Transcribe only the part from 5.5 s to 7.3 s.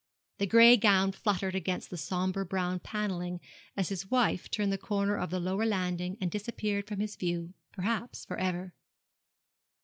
landing and disappeared from his